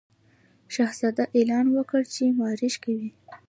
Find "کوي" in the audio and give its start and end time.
2.83-3.09